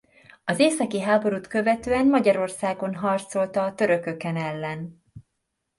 Az 0.45 0.59
északi 0.59 0.99
háborút 1.01 1.47
követően 1.47 2.07
Magyarországon 2.07 2.95
harcolt 2.95 3.55
a 3.55 3.73
törököken 3.73 4.35
ellen. 4.37 5.03